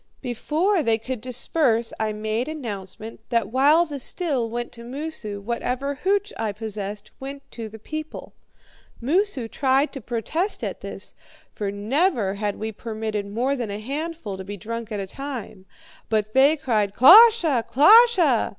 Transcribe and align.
"Before 0.23 0.81
they 0.81 0.97
could 0.97 1.21
disperse 1.21 1.93
I 1.99 2.11
made 2.11 2.47
announcement 2.47 3.19
that 3.29 3.51
while 3.51 3.85
the 3.85 3.99
still 3.99 4.49
went 4.49 4.71
to 4.71 4.83
Moosu, 4.83 5.39
whatever 5.39 5.93
hooch 5.93 6.33
I 6.37 6.53
possessed 6.53 7.11
went 7.19 7.43
to 7.51 7.69
the 7.69 7.77
people. 7.77 8.33
Moosu 8.99 9.47
tried 9.47 9.93
to 9.93 10.01
protest 10.01 10.63
at 10.63 10.81
this, 10.81 11.13
for 11.53 11.69
never 11.69 12.33
had 12.33 12.55
we 12.55 12.71
permitted 12.71 13.27
more 13.27 13.55
than 13.55 13.69
a 13.69 13.77
handful 13.79 14.37
to 14.37 14.43
be 14.43 14.57
drunk 14.57 14.91
at 14.91 14.99
a 14.99 15.05
time; 15.05 15.67
but 16.09 16.33
they 16.33 16.57
cried, 16.57 16.95
'KLOSHE! 16.95 17.67
KLOSHE!' 17.67 18.49